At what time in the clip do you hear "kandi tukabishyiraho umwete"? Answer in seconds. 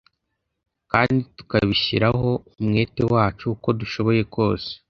0.91-3.01